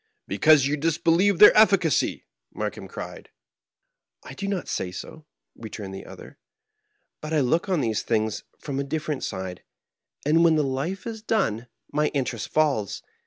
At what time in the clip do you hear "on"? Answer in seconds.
7.69-7.81